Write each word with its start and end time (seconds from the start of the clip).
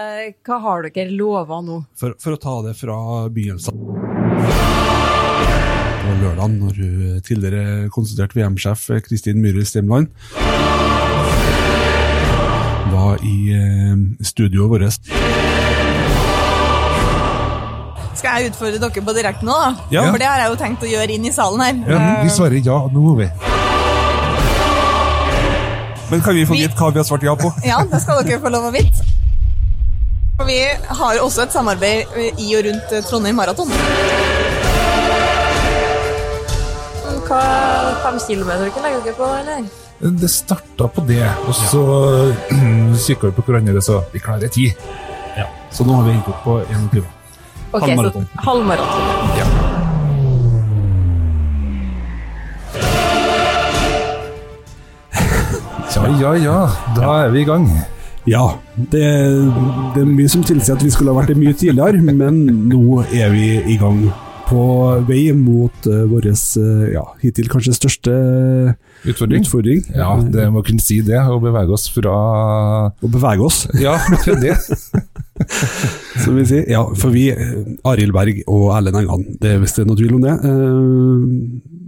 Eh, 0.00 0.30
Hva 0.48 0.56
har 0.64 0.86
dere 0.88 1.10
lova 1.12 1.58
nå? 1.60 1.74
For, 2.00 2.14
for 2.16 2.32
å 2.32 2.38
ta 2.40 2.52
det 2.64 2.70
fra 2.78 2.94
begynnelsen. 3.28 3.76
På 6.00 6.14
lørdag, 6.22 6.54
når 6.62 6.78
tidligere 7.26 7.90
konsultert 7.92 8.32
VM-sjef 8.32 8.86
Kristin 9.04 9.42
Myhre 9.44 9.66
Stemland 9.68 10.08
var 12.94 13.20
i 13.20 13.36
eh, 13.52 13.92
studioet 14.24 14.72
vårt. 14.72 15.12
Skal 18.16 18.40
jeg 18.40 18.54
utfordre 18.54 18.80
dere 18.86 19.04
på 19.04 19.16
direkte 19.20 19.44
nå, 19.44 19.58
da? 19.60 19.70
Ja. 19.92 20.06
For 20.08 20.16
det 20.24 20.30
har 20.32 20.40
jeg 20.46 20.54
jo 20.54 20.60
tenkt 20.64 20.88
å 20.88 20.92
gjøre 20.94 21.18
inn 21.20 21.28
i 21.28 21.34
salen 21.36 21.60
her. 21.68 21.84
Ja, 21.98 22.00
vi 22.24 22.32
svarer 22.32 22.64
ja, 22.64 22.80
nå 22.96 23.12
vi. 23.20 23.28
Men 26.12 26.20
kan 26.24 26.32
vi 26.36 26.48
få 26.48 26.56
Vi- 26.56 26.64
vite 26.66 26.76
hva 26.80 26.90
vi 26.92 27.00
har 27.00 27.04
svart 27.08 27.28
ja 27.28 27.36
på? 27.36 27.52
Ja, 27.64 27.84
det 27.88 28.00
skal 28.04 28.24
dere 28.24 28.40
få 28.40 28.48
lov 28.52 28.68
å 28.68 28.72
vite. 28.74 29.01
Vi 30.52 30.68
har 30.98 31.16
også 31.24 31.46
et 31.46 31.52
samarbeid 31.54 32.16
i 32.36 32.50
og 32.58 32.66
rundt 32.66 32.90
Trondheim 33.08 33.38
Maraton. 33.40 33.70
Hva 37.24 37.38
fem 38.02 38.18
kilometer 38.26 38.68
kan 38.74 38.84
legge 38.84 38.98
dere 39.06 39.14
på, 39.16 39.28
eller? 39.38 39.62
Det 40.20 40.28
starta 40.28 40.90
på 40.92 41.04
det, 41.08 41.22
og 41.46 41.54
så 41.56 41.80
kikka 43.06 43.30
vi 43.30 43.36
på 43.38 43.44
hverandre 43.46 43.80
så 43.86 44.02
vi 44.12 44.20
klarer 44.20 44.52
ti. 44.52 44.66
Ja. 45.38 45.46
Så 45.72 45.86
nå 45.88 45.96
har 45.96 46.04
vi 46.10 46.18
endt 46.18 46.28
opp 46.34 46.44
på 46.44 46.58
21. 46.68 47.00
Ok, 47.72 47.86
Halvmaraton. 47.86 48.28
halvmaraton. 48.44 49.02
Ja, 55.92 56.06
ja, 56.20 56.30
ja, 56.40 56.60
da 56.96 57.08
er 57.24 57.28
vi 57.34 57.42
i 57.42 57.48
gang. 57.48 57.66
Ja, 58.30 58.44
det, 58.76 59.02
det 59.94 60.02
er 60.04 60.06
mye 60.06 60.30
som 60.30 60.44
tilsier 60.46 60.76
at 60.76 60.84
vi 60.84 60.92
skulle 60.94 61.10
ha 61.10 61.18
vært 61.20 61.32
det 61.32 61.40
mye 61.40 61.56
tidligere, 61.58 62.02
men 62.14 62.44
nå 62.70 63.00
er 63.10 63.32
vi 63.34 63.48
i 63.74 63.78
gang. 63.80 64.04
På 64.52 64.60
vei 65.08 65.30
mot 65.32 65.86
uh, 65.88 66.02
vår 66.10 66.26
ja, 66.92 67.02
hittil 67.22 67.46
kanskje 67.48 67.72
største 67.72 68.12
Utfordring? 69.08 69.40
utfordring. 69.46 69.80
Ja, 69.96 70.10
det 70.20 70.44
må 70.52 70.60
kunne 70.66 70.82
si 70.82 70.98
det, 71.06 71.16
å 71.16 71.38
bevege 71.40 71.72
oss 71.72 71.86
fra 71.94 72.12
Å 72.92 73.08
bevege 73.14 73.46
oss, 73.46 73.62
Ja, 73.80 73.94
det. 74.42 74.58
som 76.22 76.36
vi 76.36 76.44
sier. 76.50 76.66
Ja, 76.70 76.82
for 76.98 77.14
vi, 77.14 77.30
eh, 77.32 77.54
Arild 77.88 78.12
Berg 78.14 78.42
og 78.46 78.68
Erlend 78.76 79.00
Engan, 79.00 79.24
det 79.40 79.56
hvis 79.62 79.74
det 79.78 79.86
er 79.86 79.88
noe 79.88 79.98
tvil 80.02 80.18
om 80.18 80.26
det. 80.26 80.36
eh, 80.50 81.72
Vi, 81.72 81.81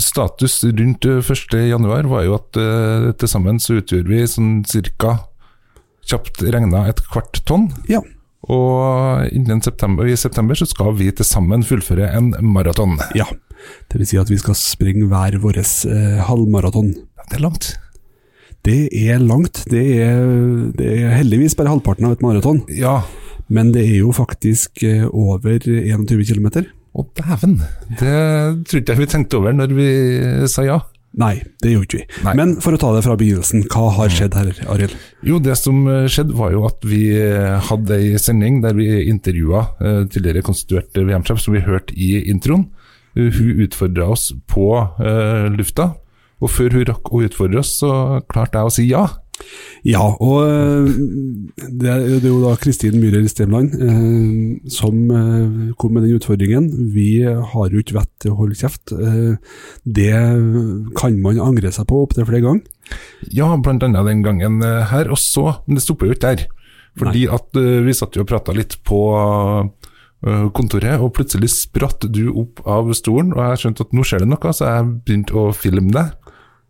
status 0.00 0.60
rundt 0.64 1.08
eh, 1.08 1.18
1. 1.20 1.58
januar 1.70 2.08
var 2.10 2.24
jo 2.26 2.38
at 2.38 2.60
uh, 2.60 3.10
til 3.18 3.30
sammen 3.30 3.60
så 3.62 3.80
utgjør 3.80 4.08
vi 4.08 4.22
sånn 4.28 4.62
cirka 4.68 5.18
kjapt 6.10 6.42
regna 6.46 6.86
et 6.90 7.02
kvart 7.10 7.42
tonn. 7.48 7.70
ja. 7.90 8.02
Og 8.50 9.28
innen 9.36 9.60
september, 9.62 10.08
i 10.08 10.16
september 10.16 10.56
så 10.56 10.64
skal 10.66 10.94
vi 10.96 11.10
til 11.12 11.26
sammen 11.28 11.62
fullføre 11.66 12.08
en 12.16 12.32
maraton. 12.40 12.96
ja. 13.14 13.28
Det 13.90 13.98
vil 14.00 14.08
si 14.08 14.16
at 14.16 14.30
vi 14.32 14.38
skal 14.40 14.56
springe 14.56 15.04
hver 15.10 15.34
vår 15.42 15.58
eh, 15.60 16.20
halvmaraton. 16.24 16.94
Det 17.28 17.36
er 17.36 17.42
langt. 17.44 17.74
Det 18.64 18.88
er 18.88 19.20
langt. 19.20 19.64
Det 19.68 19.84
er, 20.00 20.22
det 20.76 20.88
er 20.94 21.12
heldigvis 21.18 21.56
bare 21.58 21.68
halvparten 21.74 22.08
av 22.08 22.16
et 22.16 22.24
maraton. 22.24 22.62
Ja. 22.72 23.02
Men 23.52 23.72
det 23.74 23.82
er 23.84 23.98
jo 24.00 24.14
faktisk 24.16 24.82
eh, 24.86 25.04
over 25.10 25.60
21 25.60 26.24
km. 26.24 26.64
Å 26.90 27.04
dæven, 27.14 27.60
det 28.00 28.16
trodde 28.66 28.94
jeg 28.94 28.98
vi 28.98 29.10
tenkte 29.12 29.38
over 29.38 29.54
når 29.54 29.74
vi 29.76 29.90
sa 30.50 30.64
ja. 30.66 30.80
Nei, 31.18 31.40
det 31.62 31.72
gjorde 31.72 31.86
ikke 31.88 31.98
vi. 31.98 32.22
Nei. 32.22 32.34
Men 32.38 32.52
for 32.62 32.76
å 32.76 32.78
ta 32.78 32.92
det 32.94 33.02
fra 33.02 33.16
begynnelsen, 33.18 33.64
hva 33.72 33.88
har 33.96 34.12
skjedd 34.14 34.36
her, 34.38 34.50
Arild? 34.70 34.94
Jo, 35.26 35.40
det 35.42 35.56
som 35.58 35.80
eh, 35.90 36.06
skjedde 36.10 36.36
var 36.38 36.52
jo 36.54 36.62
at 36.68 36.86
vi 36.86 37.00
eh, 37.18 37.56
hadde 37.66 37.98
ei 37.98 38.12
sending 38.22 38.60
der 38.62 38.76
vi 38.78 38.86
intervjua 39.10 39.64
eh, 39.82 40.04
tidligere 40.06 40.44
konstituert 40.46 40.94
VM-sjef, 40.94 41.42
som 41.42 41.56
vi 41.56 41.64
hørte 41.66 41.96
i 41.98 42.12
introen. 42.30 42.68
Uh, 43.18 43.26
Hun 43.34 43.64
utfordra 43.64 44.06
oss 44.14 44.28
på 44.46 44.68
eh, 45.02 45.48
lufta, 45.50 45.88
og 46.38 46.52
før 46.54 46.78
hun 46.78 46.86
rakk 46.92 47.10
å 47.10 47.24
utfordre 47.26 47.58
oss, 47.58 47.74
så 47.82 48.22
klarte 48.30 48.60
jeg 48.60 48.70
å 48.70 48.74
si 48.76 48.86
ja. 48.92 49.02
Ja, 49.86 50.02
og 50.20 50.42
øh, 50.44 50.88
det 51.58 51.88
er, 51.88 52.02
det 52.18 52.24
er 52.24 52.32
jo 52.32 52.42
da 52.44 52.56
Kristin 52.60 52.98
Myhrer 53.00 53.24
Stemland 53.30 53.76
øh, 53.80 54.70
som 54.72 54.98
øh, 55.10 55.70
kom 55.80 55.96
med 55.96 56.04
den 56.04 56.18
utfordringen. 56.18 56.68
Vi 56.94 57.22
har 57.24 57.72
jo 57.72 57.80
ikke 57.80 57.96
vett 57.96 58.12
til 58.20 58.34
å 58.34 58.40
holde 58.42 58.58
kjeft. 58.58 58.92
Det 59.84 60.12
kan 60.98 61.16
man 61.22 61.40
angre 61.42 61.72
seg 61.72 61.88
på 61.88 62.04
opptil 62.04 62.28
flere 62.28 62.44
ganger. 62.44 62.66
Ja, 63.30 63.50
blant 63.56 63.84
annet 63.86 64.08
den 64.08 64.24
gangen 64.24 64.62
eh, 64.64 64.86
her. 64.90 65.10
Og 65.12 65.20
så, 65.20 65.60
men 65.66 65.78
det 65.78 65.84
stopper 65.84 66.08
jo 66.08 66.16
ikke 66.16 66.32
der. 66.32 66.46
Fordi 66.98 67.26
at 67.30 67.60
eh, 67.60 67.82
vi 67.86 67.96
satt 67.96 68.16
jo 68.16 68.24
og 68.24 68.30
prata 68.30 68.54
litt 68.56 68.78
på 68.86 69.00
eh, 70.26 70.46
kontoret, 70.56 70.98
og 71.00 71.14
plutselig 71.16 71.52
spratt 71.54 72.08
du 72.10 72.24
opp 72.32 72.64
av 72.68 72.90
stolen, 72.98 73.34
og 73.36 73.44
jeg 73.44 73.64
skjønte 73.64 73.86
at 73.86 73.94
nå 73.96 74.06
skjer 74.06 74.24
det 74.24 74.32
noe, 74.32 74.54
så 74.56 74.72
jeg 74.72 74.88
begynte 75.06 75.38
å 75.38 75.50
filme 75.56 75.94
deg. 75.94 76.16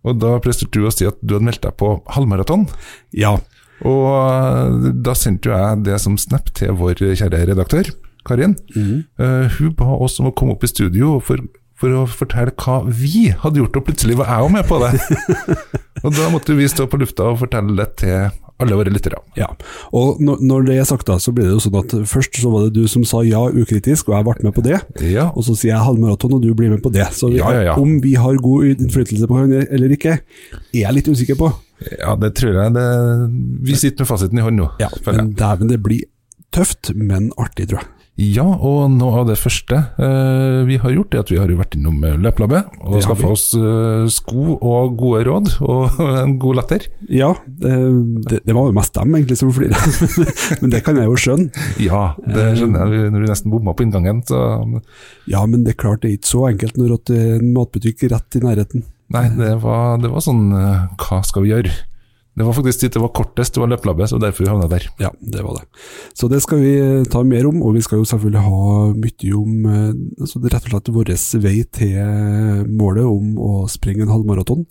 Og 0.06 0.21
da 0.21 0.37
presterte 0.41 0.81
du 0.81 0.87
å 0.88 0.93
si 0.94 1.09
at 1.09 1.19
du 1.21 1.34
hadde 1.37 1.47
meldt 1.50 1.65
deg 1.66 1.75
på 1.81 1.94
halvmaraton. 2.15 2.66
Ja, 3.16 3.34
Og 3.87 4.06
eh, 4.12 4.91
da 5.05 5.15
sendte 5.16 5.49
jo 5.50 5.56
jeg 5.56 5.84
det 5.87 5.99
som 6.03 6.19
snap 6.21 6.50
til 6.56 6.75
vår 6.77 7.00
kjære 7.16 7.47
redaktør, 7.49 7.88
Karin. 8.28 8.56
Eh, 9.21 9.47
hun 9.56 9.72
ba 9.78 9.94
oss 9.97 10.19
om 10.21 10.28
å 10.28 10.34
komme 10.37 10.53
opp 10.56 10.65
i 10.66 10.69
studio 10.72 11.15
for, 11.25 11.41
for 11.81 11.97
å 11.97 12.05
fortelle 12.09 12.53
hva 12.60 12.83
vi 12.84 13.31
hadde 13.33 13.62
gjort, 13.62 13.81
og 13.81 13.87
plutselig 13.89 14.19
var 14.21 14.28
jeg 14.34 14.44
jo 14.44 14.53
med 14.56 14.69
på 14.69 14.81
det. 14.83 14.93
og 16.05 16.12
da 16.16 16.28
måtte 16.33 16.56
vi 16.59 16.69
stå 16.69 16.89
på 16.93 17.00
lufta 17.00 17.31
og 17.33 17.41
fortelle 17.41 17.77
det 17.81 17.89
til 18.05 18.28
alle 18.60 18.78
våre 18.78 18.93
lyttere. 18.93 19.21
ja. 19.38 19.48
Og 19.97 20.21
når, 20.22 20.66
det 20.69 20.76
er 20.78 20.88
sagt 20.88 21.09
da, 21.09 21.19
så 21.22 21.32
blir 21.34 21.48
det 21.48 21.56
jo 21.56 21.62
sånn 21.65 21.78
at 21.81 21.94
først 22.10 22.41
så 22.43 22.53
var 22.53 22.66
det 22.66 22.76
du 22.78 22.88
som 22.91 23.04
sa 23.09 23.22
ja 23.26 23.43
ukritisk, 23.48 24.10
og 24.10 24.19
jeg 24.19 24.28
ble 24.28 24.48
med 24.48 24.56
på 24.56 24.65
det. 24.66 24.78
Ja, 25.10 25.31
Og 25.34 25.44
så 25.47 25.56
sier 25.59 25.75
jeg 25.75 25.84
halvmaraton, 25.87 26.37
og 26.37 26.44
du 26.44 26.53
blir 26.54 26.71
med 26.72 26.82
på 26.84 26.93
det. 26.94 27.06
Så 27.16 27.32
vi, 27.32 27.41
ja. 27.41 27.75
om 27.81 27.98
vi 28.04 28.15
har 28.21 28.38
god 28.43 28.71
innflytelse 28.76 29.26
på 29.28 29.37
hverandre 29.38 29.66
eller 29.71 29.97
ikke, 29.97 30.19
er 30.21 30.81
jeg 30.84 30.97
litt 30.97 31.10
usikker 31.10 31.38
på. 31.41 31.50
ja 31.98 32.15
det 32.21 32.34
tror 32.37 32.59
jeg 32.59 32.72
det 32.76 32.87
Vi 33.65 33.76
sitter 33.81 34.04
med 34.04 34.09
fasiten 34.10 34.38
i 34.41 34.44
hånd 34.44 34.60
nå. 34.60 34.69
Ja, 34.82 34.91
men 35.06 35.32
dæven, 35.38 35.71
det 35.72 35.81
blir 35.82 36.04
tøft, 36.54 36.92
men 36.94 37.31
artig, 37.38 37.71
tror 37.71 37.81
jeg. 37.82 37.88
Ja, 38.20 38.44
og 38.44 38.91
noe 38.92 39.22
av 39.22 39.28
det 39.31 39.38
første 39.41 39.78
eh, 39.97 40.60
vi 40.69 40.76
har 40.82 40.92
gjort, 40.92 41.14
er 41.14 41.22
at 41.22 41.31
vi 41.32 41.38
har 41.41 41.48
vært 41.56 41.76
innom 41.78 42.03
eh, 42.04 42.19
Løplabbet 42.20 42.75
og 42.82 42.98
har 42.98 43.04
skaffa 43.06 43.31
oss 43.32 43.47
eh, 43.56 44.04
sko 44.12 44.58
og 44.58 44.98
gode 45.00 45.22
råd 45.28 45.48
og 45.64 46.00
en 46.25 46.36
god 46.42 46.60
latter. 46.60 46.84
Ja, 47.09 47.32
det, 47.47 48.42
det, 48.44 48.53
var 48.56 48.69
jo 48.69 48.76
mest 48.76 48.97
dem 48.98 49.16
egentlig 49.16 49.41
som 49.41 49.53
flirte, 49.56 49.80
men 50.60 50.75
det 50.75 50.82
kan 50.84 51.00
jeg 51.00 51.09
jo 51.09 51.16
skjønne. 51.25 51.66
Ja, 51.80 52.04
det 52.20 52.50
skjønner 52.60 52.92
jeg 52.92 53.14
når 53.14 53.25
du 53.25 53.32
nesten 53.32 53.54
bomma 53.54 53.76
på 53.76 53.86
inngangen. 53.86 54.20
Så 54.28 54.41
Ja, 55.30 55.47
men 55.47 55.64
det 55.64 55.75
er 55.75 55.82
klart 55.86 56.04
det 56.04 56.12
er 56.12 56.19
ikke 56.20 56.34
så 56.34 56.47
enkelt 56.50 56.80
når 56.80 56.98
det 57.09 57.20
er 57.20 57.36
en 57.38 57.54
matbutikk 57.56 58.04
rett 58.12 58.36
i 58.36 58.44
nærheten. 58.44 58.84
Nei, 59.10 59.26
det 59.34 59.56
var, 59.64 59.97
det 59.98 60.06
var 60.12 60.22
sånn 60.22 60.53
Hva 60.53 61.16
skal 61.26 61.42
vi 61.42 61.50
gjøre? 61.50 61.72
Det 62.41 62.47
var 62.47 62.55
faktisk 62.56 62.81
dit 62.81 62.95
det 62.97 63.01
var 63.03 63.11
kortest, 63.12 63.53
det 63.53 63.61
var 63.61 63.69
løplabbet, 63.69 64.09
så 64.09 64.19
derfor 64.21 64.47
vi 64.47 64.49
havna 64.49 64.69
der. 64.71 64.87
Ja, 65.03 65.11
det 65.21 65.43
var 65.45 65.59
det. 65.59 65.67
Så 66.17 66.28
det 66.33 66.39
skal 66.41 66.62
vi 66.62 66.71
eh, 66.81 67.03
ta 67.12 67.21
mer 67.27 67.45
om, 67.51 67.59
og 67.61 67.75
vi 67.77 67.83
skal 67.84 68.01
jo 68.01 68.06
selvfølgelig 68.09 68.45
ha 68.47 68.61
mye 68.97 69.33
om 69.37 69.67
eh, 69.69 69.91
altså 70.25 70.41
rett 70.47 70.69
og 70.71 70.73
slett 70.73 70.93
vår 70.97 71.11
vei 71.45 71.56
til 71.77 72.71
målet 72.81 73.05
om 73.05 73.34
å 73.37 73.67
springe 73.69 74.06
en 74.06 74.15
halvmaraton 74.15 74.65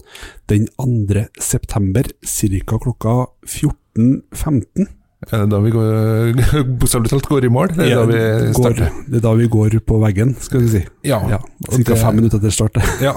den 0.50 0.66
2. 0.82 1.28
september, 1.38 2.10
ca. 2.26 2.80
klokka 2.82 3.14
14.15. 3.46 4.90
Er 5.30 5.44
det 5.44 5.50
da 5.52 5.60
vi 5.62 5.74
går, 5.76 6.40
bokstavelig 6.80 7.12
talt 7.12 7.28
går 7.30 7.46
i 7.46 7.52
mål? 7.54 7.74
Det 7.76 7.90
er 7.92 8.00
da 8.00 8.06
vi 8.08 8.54
går, 8.56 8.80
det 9.12 9.20
er 9.20 9.26
da 9.28 9.34
vi 9.36 9.50
går 9.52 9.76
på 9.86 10.00
veggen, 10.02 10.34
skal 10.42 10.64
vi 10.64 10.72
si. 10.74 10.82
Ja. 11.06 11.20
Ja, 11.30 11.42
Ca. 11.70 12.00
fem 12.00 12.18
minutter 12.18 12.42
etter 12.42 12.56
start. 12.56 12.82
Ja. 13.06 13.14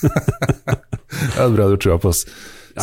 det 0.00 1.42
er 1.42 1.52
bra 1.52 1.68
du 1.68 1.76
tror 1.76 2.00
på 2.00 2.14
oss. 2.14 2.24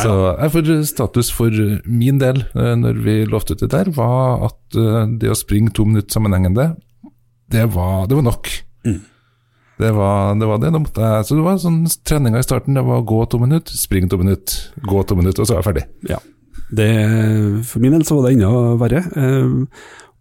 Så 0.02 0.14
jeg 0.38 0.52
får 0.54 0.72
status 0.88 1.30
for 1.34 1.60
min 1.84 2.20
del, 2.22 2.42
eh, 2.54 2.74
når 2.78 3.02
vi 3.04 3.18
lovte 3.28 3.56
ut 3.56 3.64
det 3.64 3.70
der, 3.74 3.90
var 3.96 4.48
at 4.50 4.78
eh, 4.78 5.04
det 5.20 5.32
å 5.32 5.38
springe 5.38 5.74
to 5.74 5.86
minutter 5.88 6.18
sammenhengende, 6.18 6.72
det 7.48 7.64
var, 7.74 8.06
det 8.08 8.18
var 8.18 8.26
nok. 8.28 8.50
Mm. 8.86 9.00
Det 9.78 9.92
var, 9.94 10.34
det 10.34 10.46
var 10.50 10.58
det. 10.58 10.72
Jeg, 10.74 11.26
så 11.28 11.36
det 11.38 11.44
var 11.44 11.60
sånn 11.62 11.84
treninga 12.06 12.40
i 12.42 12.46
starten. 12.46 12.74
Det 12.74 12.82
var 12.82 13.04
gå 13.06 13.20
to 13.30 13.38
minutter, 13.38 13.78
spring 13.78 14.08
to 14.10 14.18
minutter, 14.18 14.72
gå 14.82 15.04
to 15.06 15.16
minutter, 15.18 15.44
og 15.44 15.48
så 15.48 15.54
er 15.54 15.60
jeg 15.60 15.68
ferdig. 15.68 15.86
Ja. 16.10 16.18
Det, 16.68 16.88
for 17.64 17.80
min 17.80 17.94
del 17.94 18.04
så 18.04 18.18
var 18.18 18.26
det 18.26 18.34
enda 18.36 18.74
verre. 18.80 19.04
Eh, 19.16 19.52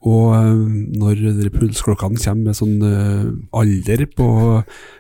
og 0.08 0.36
eh, 0.38 0.62
når 1.02 1.50
pulsklokkene 1.58 2.22
kommer 2.22 2.52
med 2.52 2.60
sånn 2.60 2.78
eh, 2.86 3.26
alder 3.58 4.06
på 4.14 4.30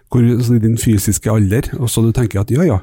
hvor, 0.08 0.24
altså 0.24 0.58
din 0.64 0.78
fysiske 0.80 1.32
alder, 1.32 1.68
og 1.82 1.90
så 1.92 2.04
du 2.06 2.14
tenker 2.16 2.42
at 2.42 2.52
ja 2.54 2.64
ja, 2.68 2.78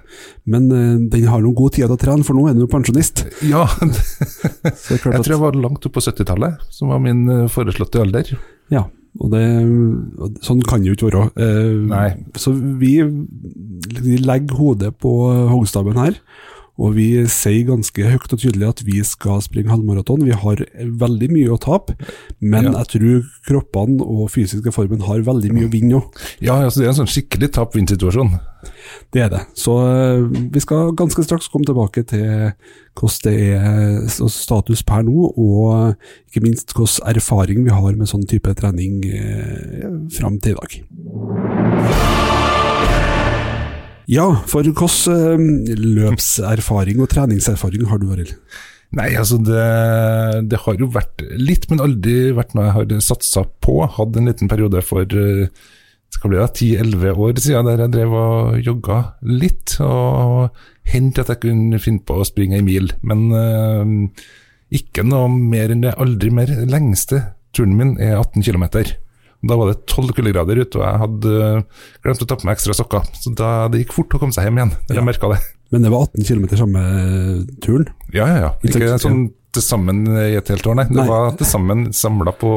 men 0.51 0.67
eh, 0.73 0.97
den 1.13 1.29
har 1.31 1.41
noen 1.45 1.57
god 1.57 1.77
tid 1.77 1.87
til 1.87 1.95
å 1.97 2.01
trene, 2.01 2.27
for 2.27 2.37
nå 2.37 2.49
er 2.51 2.57
du 2.57 2.65
jo 2.65 2.73
pensjonist. 2.73 3.25
Ja, 3.55 3.65
jeg 3.81 5.01
tror 5.01 5.33
jeg 5.33 5.41
var 5.41 5.57
langt 5.57 5.87
opp 5.87 5.97
på 5.97 6.05
70-tallet, 6.05 6.61
som 6.75 6.93
var 6.93 7.01
min 7.05 7.25
eh, 7.33 7.47
foreslåtte 7.53 8.03
alder. 8.05 8.35
ja, 8.73 8.87
og 9.23 9.31
det, 9.31 9.45
sånn 10.43 10.63
kan 10.67 10.83
det 10.83 10.91
jo 10.91 10.97
ikke 10.97 11.07
være. 11.13 11.27
Eh, 11.39 11.75
Nei. 11.87 12.09
Så 12.41 12.51
vi, 12.81 12.97
legger 14.19 14.59
hodet 14.59 14.91
på 14.99 15.13
hoggstaben 15.53 16.01
her, 16.01 16.19
Og 16.83 16.97
vi 16.97 17.05
sier 17.31 17.69
ganske 17.69 18.03
høyt 18.03 18.33
og 18.35 18.41
tydelig 18.43 18.67
at 18.67 18.81
vi 18.87 18.99
skal 19.07 19.39
springe 19.45 19.71
halvmaraton. 19.71 20.25
Vi 20.27 20.35
har 20.35 20.63
veldig 21.05 21.29
mye 21.31 21.53
å 21.55 21.59
tape, 21.63 21.95
men 22.41 22.65
Ja. 22.73 22.83
jeg 22.83 22.89
tror 22.95 23.21
kroppene 23.47 24.01
og 24.03 24.31
fysiske 24.31 24.73
formen 24.75 25.01
har 25.07 25.23
veldig 25.23 25.53
mye 25.55 25.69
å 25.69 25.71
vinne 25.71 26.01
òg. 26.01 26.11
Ja, 26.43 26.57
altså 26.65 26.81
det 26.81 26.87
er 26.89 26.93
en 26.95 27.07
sånn 27.07 27.13
skikkelig 27.15 27.53
tap-vinn-situasjon. 27.55 28.41
Det 29.13 29.23
er 29.23 29.29
det. 29.31 29.43
Så 29.55 29.77
eh, 29.87 30.27
vi 30.51 30.61
skal 30.61 30.91
ganske 30.99 31.23
straks 31.23 31.49
komme 31.53 31.65
tilbake 31.69 32.03
til 32.11 32.53
hvordan 32.99 33.23
det 33.23 33.37
er 33.55 34.29
status 34.29 34.83
per 34.83 35.03
nå, 35.07 35.31
og 35.37 35.95
ikke 36.31 36.43
minst 36.43 36.75
hvordan 36.75 37.15
erfaring 37.15 37.63
vi 37.65 37.71
har 37.71 37.95
med 37.95 38.09
sånn 38.11 38.27
type 38.27 38.51
trening 38.59 39.05
eh, 39.05 39.87
fram 40.19 40.41
til 40.41 40.57
i 40.57 40.59
dag. 40.59 41.54
Ja, 44.11 44.27
for 44.51 44.67
hvordan 44.67 45.49
eh, 45.71 45.75
løpserfaring 45.81 47.01
og 47.01 47.11
treningserfaring 47.13 47.87
har 47.89 48.01
du, 48.03 48.11
Arild? 48.13 48.35
Nei, 48.95 49.09
altså 49.19 49.41
det, 49.43 49.63
det 50.51 50.61
har 50.63 50.77
jo 50.79 50.91
vært 50.95 51.25
litt, 51.41 51.67
men 51.71 51.83
aldri 51.83 52.35
vært 52.37 52.53
noe 52.55 52.69
jeg 52.69 52.77
har 52.77 53.01
satsa 53.03 53.43
på. 53.65 53.81
Hadde 53.97 54.21
en 54.21 54.31
liten 54.31 54.51
periode 54.51 54.85
for 54.87 55.03
eh, 55.09 55.49
skal 56.15 56.31
bli 56.31 56.39
det, 56.39 56.51
10-11 56.79 57.25
år 57.27 57.41
siden 57.43 57.69
der 57.69 57.83
jeg 57.85 57.95
drev 57.97 58.15
og 58.19 58.61
jogga 58.63 59.01
litt. 59.27 59.77
Og 59.83 60.55
hendte 60.93 61.25
at 61.25 61.33
jeg 61.35 61.43
kunne 61.49 61.81
finne 61.83 62.05
på 62.07 62.21
å 62.21 62.29
springe 62.29 62.61
ei 62.61 62.67
mil, 62.67 62.93
men 63.03 63.27
eh, 63.35 64.29
ikke 64.79 65.07
noe 65.07 65.33
mer 65.33 65.75
enn 65.75 65.83
det. 65.85 65.97
Aldri 66.01 66.31
mer. 66.35 66.53
Lengste 66.71 67.25
turen 67.55 67.75
min 67.79 67.97
er 68.03 68.21
18 68.21 68.47
km. 68.47 68.69
Da 69.47 69.57
var 69.61 69.71
det 69.73 69.79
12 69.91 70.15
kuldegrader 70.17 70.61
ute, 70.63 70.79
og 70.81 70.85
jeg 70.87 71.01
hadde 71.03 71.33
eh, 71.45 71.85
glemt 72.05 72.23
å 72.25 72.29
ta 72.31 72.37
på 72.41 72.47
meg 72.49 72.57
ekstra 72.57 72.77
sokker. 72.79 73.03
Så 73.21 73.33
da, 73.37 73.51
det 73.69 73.83
gikk 73.85 73.93
fort 73.97 74.15
å 74.17 74.21
komme 74.23 74.33
seg 74.37 74.47
hjem 74.49 74.61
igjen. 74.63 74.75
Jeg 74.89 74.97
Ja. 75.01 75.05
merket 75.05 75.35
det. 75.35 75.41
Men 75.75 75.83
det 75.83 75.91
var 75.91 76.07
18 76.07 76.25
km 76.29 76.45
samme 76.57 76.83
turen? 77.65 77.87
Ja, 78.15 78.27
ja, 78.31 78.37
ja. 78.47 78.51
Ikke 78.63 78.99
sånn 79.03 79.33
til 79.55 79.63
sammen 79.63 80.05
i 80.09 80.35
et 80.39 80.49
helt 80.51 80.67
år, 80.67 80.75
nei. 80.81 80.85
Det 80.91 80.97
Nei. 80.99 81.07
var 81.09 81.33
til 81.39 81.47
sammen 81.47 81.87
samla 81.95 82.33
på, 82.39 82.51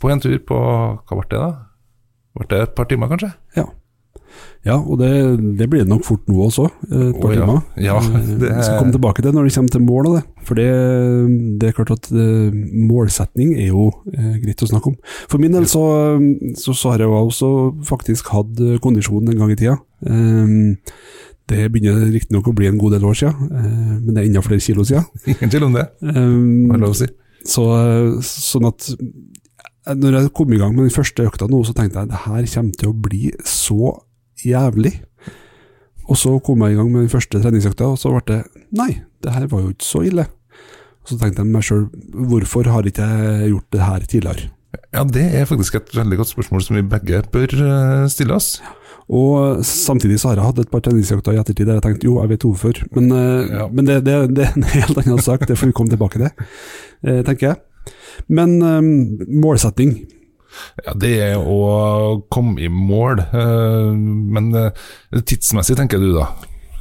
på 0.00 0.10
en 0.12 0.20
tur 0.20 0.36
på 0.48 0.58
Hva 0.58 1.16
ble 1.20 1.26
det, 1.30 1.40
da? 1.40 1.50
Ble 2.36 2.46
det 2.50 2.62
et 2.66 2.74
par 2.76 2.84
timer, 2.90 3.08
kanskje? 3.12 3.30
Ja. 3.56 3.64
Ja, 4.66 4.80
og 4.80 4.98
det, 4.98 5.10
det 5.58 5.68
blir 5.70 5.84
det 5.84 5.90
nok 5.90 6.02
fort 6.06 6.24
nå 6.26 6.40
også, 6.48 6.64
eh, 6.90 7.10
et 7.12 7.18
par 7.20 7.30
Å, 7.30 7.34
ja. 7.36 7.44
timer. 7.44 7.60
Ja, 7.78 7.98
Eh, 8.02 8.30
det 8.40 8.50
Vi 8.50 8.64
skal 8.64 8.80
komme 8.80 8.94
tilbake 8.94 9.22
til 9.22 9.34
når 9.34 9.46
det 9.46 9.54
kommer 9.54 9.74
til 9.74 9.84
mål 9.86 10.08
det. 10.16 10.22
For 10.46 10.58
det, 10.58 10.66
det 11.60 11.68
er 11.68 11.76
klart 11.76 11.92
at 11.94 12.08
eh, 12.10 12.56
målsetning 12.86 13.54
er 13.56 13.70
jo 13.70 13.90
greit 14.42 14.62
å 14.62 14.70
snakke 14.70 14.92
om. 14.92 14.98
For 15.30 15.42
min 15.42 15.54
del 15.54 15.68
så, 15.70 15.84
så, 16.58 16.74
så 16.74 16.92
har 16.92 17.04
jeg 17.04 17.10
jo 17.10 17.20
også 17.20 17.50
faktisk 17.86 18.32
hatt 18.34 18.52
kondisjonen 18.56 18.82
kondisjon 18.86 19.30
en 19.32 19.40
gang 19.40 19.52
i 19.52 19.58
tida. 19.58 19.76
Det 21.46 21.66
begynner 21.70 22.08
riktignok 22.10 22.48
å 22.50 22.54
bli 22.56 22.68
en 22.70 22.78
god 22.80 22.96
del 22.96 23.06
år 23.06 23.16
siden, 23.18 23.50
men 24.02 24.14
det 24.14 24.22
er 24.22 24.28
enda 24.30 24.42
flere 24.42 24.62
kilo 24.62 24.86
siden. 24.86 25.06
Ingen 25.30 25.52
tvil 25.52 25.68
om 25.68 25.76
det, 25.76 25.86
må 26.02 26.78
lov 26.80 26.94
å 26.94 26.98
si. 27.02 27.08
så, 27.46 27.66
sånn 28.24 28.66
at 28.70 28.88
når 29.94 30.16
jeg 30.18 30.32
kom 30.34 30.50
i 30.50 30.58
gang 30.58 30.74
med 30.74 30.88
den 30.88 30.94
første 30.94 31.26
økta 31.28 31.46
nå, 31.50 31.60
så 31.66 31.74
tenkte 31.76 32.02
jeg 32.02 32.10
det 32.10 32.24
her 32.24 32.48
kommer 32.56 32.80
til 32.80 32.90
å 32.90 32.96
bli 33.06 33.30
så 33.46 33.92
jævlig. 34.50 34.94
Og 36.06 36.16
så 36.20 36.36
kom 36.46 36.62
jeg 36.62 36.76
i 36.76 36.78
gang 36.78 36.90
med 36.92 37.00
den 37.06 37.10
første 37.12 37.40
treningsøkta, 37.42 37.88
og 37.90 37.98
så 37.98 38.12
ble 38.14 38.22
det 38.30 38.42
Nei, 38.76 38.92
det 39.24 39.32
her 39.34 39.46
var 39.50 39.64
jo 39.64 39.72
ikke 39.74 39.86
så 39.86 40.02
ille. 40.06 40.26
Og 41.02 41.10
så 41.12 41.18
tenkte 41.20 41.42
jeg 41.42 41.50
meg 41.54 41.64
sjøl, 41.66 41.86
hvorfor 42.30 42.66
har 42.70 42.86
ikke 42.86 43.06
jeg 43.06 43.50
gjort 43.52 43.68
det 43.74 43.82
her 43.86 44.06
tidligere? 44.10 44.50
Ja, 44.94 45.02
det 45.08 45.22
er 45.38 45.46
faktisk 45.48 45.76
et 45.78 45.92
veldig 45.96 46.18
godt 46.20 46.30
spørsmål 46.34 46.62
som 46.66 46.76
vi 46.78 46.82
begge 46.90 47.22
bør 47.32 47.52
eh, 47.54 48.08
stille 48.12 48.34
oss. 48.36 48.56
Og 49.06 49.60
samtidig 49.64 50.18
så 50.18 50.32
har 50.32 50.40
jeg 50.40 50.46
hatt 50.48 50.58
et 50.64 50.70
par 50.72 50.82
treningsøkter 50.82 51.36
i 51.36 51.38
ettertid 51.40 51.68
der 51.68 51.78
jeg 51.78 51.84
tenkte 51.86 52.08
jo, 52.08 52.16
jeg 52.22 52.32
vet 52.34 52.46
hvorfor. 52.48 52.80
Men, 52.96 53.10
eh, 53.14 53.54
Ja. 53.54 53.68
men 53.70 53.86
det, 53.86 54.00
det, 54.06 54.16
det 54.36 54.44
er 54.48 54.56
en 54.58 54.66
helt 54.76 54.98
annen 55.02 55.22
sak, 55.22 55.46
det 55.46 55.58
får 55.58 55.70
vi 55.70 55.76
komme 55.78 55.90
tilbake 55.94 56.18
til, 56.22 56.30
eh, 57.06 57.22
tenker 57.26 57.52
jeg. 57.52 57.94
Men 58.28 58.56
eh, 58.62 59.26
målsetting, 59.46 59.94
Ja, 60.84 60.94
Det 60.94 61.12
er 61.28 61.38
å 61.40 62.20
komme 62.32 62.60
i 62.62 62.68
mål, 62.72 63.22
eh, 63.26 63.90
men 64.36 64.52
eh, 64.54 64.84
tidsmessig 65.22 65.78
tenker 65.78 66.02
du 66.02 66.12
da? 66.16 66.30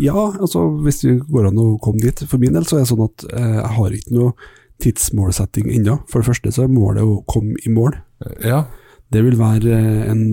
Ja, 0.02 0.16
altså 0.16 0.66
hvis 0.84 1.04
det 1.06 1.18
går 1.32 1.50
an 1.50 1.62
å 1.62 1.78
komme 1.84 2.04
dit. 2.04 2.26
For 2.28 2.42
min 2.42 2.56
del 2.56 2.68
så 2.68 2.80
er 2.80 2.84
det 2.84 2.92
sånn 2.92 3.06
at 3.06 3.28
eh, 3.32 3.54
jeg 3.62 3.74
har 3.78 3.96
ikke 3.96 4.18
noe 4.18 4.52
tidsmålsetting 4.84 5.70
ennå. 5.72 6.02
For 6.12 6.20
det 6.20 6.30
første 6.34 6.52
så 6.52 6.66
er 6.66 6.74
målet 6.74 7.06
å 7.06 7.22
komme 7.32 7.56
i 7.64 7.72
mål. 7.72 7.96
Ja. 8.44 8.66
Det 9.14 9.22
vil 9.24 9.38
være 9.40 9.78
en 10.12 10.26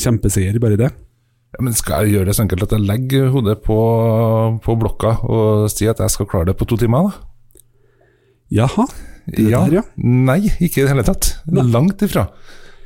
kjempeseier, 0.00 0.56
bare 0.62 0.78
det. 0.80 0.88
Ja, 1.50 1.64
men 1.66 1.74
skal 1.76 2.06
jeg 2.06 2.14
gjøre 2.14 2.30
det 2.30 2.36
så 2.38 2.44
enkelt 2.44 2.64
at 2.64 2.76
jeg 2.76 2.86
legger 2.86 3.32
hodet 3.34 3.58
på, 3.64 3.76
på 4.62 4.76
blokka 4.78 5.16
og 5.26 5.66
sier 5.72 5.92
at 5.92 6.00
jeg 6.04 6.14
skal 6.14 6.28
klare 6.30 6.52
det 6.52 6.56
på 6.56 6.68
to 6.70 6.78
timer? 6.80 7.10
da? 7.10 7.26
Jaha, 8.50 8.86
det 9.30 9.46
ja. 9.46 9.60
der, 9.66 9.76
ja. 9.78 9.82
Nei, 10.02 10.40
ikke 10.58 10.80
i 10.80 10.84
det 10.84 10.90
hele 10.90 11.06
tatt. 11.06 11.32
Nei. 11.50 11.66
Langt 11.70 12.02
ifra. 12.02 12.28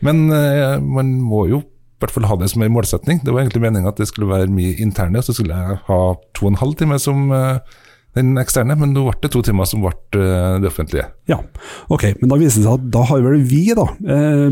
Men 0.05 0.27
uh, 0.33 0.77
man 0.83 1.17
må 1.25 1.47
jo 1.51 1.63
i 1.65 2.05
hvert 2.05 2.13
fall 2.13 2.27
ha 2.29 2.37
det 2.37 2.51
som 2.53 2.63
en 2.65 2.75
målsetning. 2.75 3.23
Det 3.25 3.33
var 3.33 3.45
egentlig 3.45 3.63
meningen 3.65 3.89
at 3.89 4.01
det 4.01 4.11
skulle 4.11 4.29
være 4.29 4.53
mye 4.53 4.75
interne, 4.83 5.23
så 5.25 5.33
skulle 5.33 5.57
jeg 5.57 5.81
ha 5.87 6.01
to 6.37 6.47
og 6.47 6.53
en 6.53 6.61
halv 6.61 6.75
time 6.77 6.99
som 7.01 7.31
uh, 7.33 7.57
den 8.15 8.37
eksterne, 8.39 8.77
men 8.79 8.93
nå 8.95 9.05
ble 9.09 9.17
det 9.25 9.31
to 9.35 9.43
timer 9.43 9.67
som 9.67 9.83
ble 9.83 9.91
eh, 10.23 10.57
det 10.63 10.69
offentlige. 10.71 11.09
ja. 11.31 11.41
Ok, 11.91 12.07
men 12.21 12.31
da 12.31 12.39
viser 12.39 12.63
det 12.63 12.69
seg 12.69 12.77
at 12.77 12.85
da 12.95 13.03
har 13.09 13.25
vel 13.25 13.43
vi 13.51 13.65
da 13.75 13.87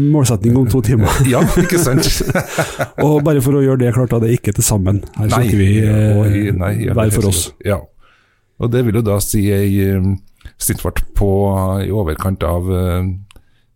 målsetning 0.03 0.57
om 0.59 0.67
to 0.71 0.83
timer. 0.89 1.21
Ja, 1.31 1.45
ikke 1.61 1.79
sant? 1.79 2.09
Og 3.07 3.21
bare 3.27 3.43
for 3.45 3.59
å 3.59 3.63
gjøre 3.63 3.85
det 3.85 3.93
klart, 3.95 4.11
da, 4.11 4.19
det 4.23 4.33
er 4.33 4.41
ikke 4.41 4.57
til 4.57 4.67
sammen. 4.67 5.03
Her 5.15 5.31
snakker 5.31 5.61
vi 5.61 5.71
eh, 5.85 6.19
og 6.19 6.59
nei, 6.59 6.73
ja, 6.89 6.97
hver 6.99 7.15
for 7.15 7.31
oss. 7.31 7.45
Ja. 7.67 7.79
Og 8.63 8.73
det 8.75 8.83
vil 8.87 8.99
jo 8.99 9.05
da 9.07 9.21
si 9.23 9.47
ei 9.55 9.95
snittfart 10.59 11.05
på 11.19 11.31
i 11.87 11.91
overkant 11.95 12.43
av 12.47 12.67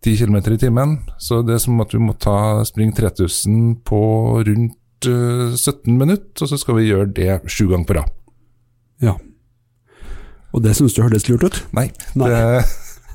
10 0.06 0.16
km 0.22 0.36
i 0.54 0.58
timen. 0.62 0.96
Så 1.18 1.42
det 1.46 1.56
er 1.58 1.62
som 1.66 1.80
at 1.82 1.94
vi 1.94 2.00
må 2.02 2.14
ta 2.22 2.62
spring 2.68 2.92
3000 2.94 3.80
på 3.86 4.00
rundt 4.46 5.10
eh, 5.10 5.52
17 5.58 5.98
minutter, 5.98 6.46
og 6.46 6.52
så 6.52 6.58
skal 6.62 6.78
vi 6.78 6.88
gjøre 6.92 7.10
det 7.16 7.40
sju 7.50 7.66
ganger 7.72 7.88
på 7.90 7.98
rad. 7.98 8.12
Ja. 9.02 9.16
Og 10.54 10.62
det 10.64 10.76
syns 10.78 10.94
du 10.96 11.02
hørtes 11.04 11.26
lurt 11.28 11.44
ut? 11.44 11.58
Nei, 11.76 11.88
Nei. 12.16 12.30
Det, 12.30 12.62